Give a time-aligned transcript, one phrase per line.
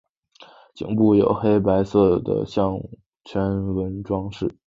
[0.73, 2.75] 颈部有黑白色的项
[3.23, 4.51] 圈状纹饰。